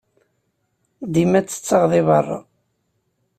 Dima 1.13 1.39
ttetteɣ 1.41 1.83
deg 1.91 2.03
beṛṛa. 2.07 2.39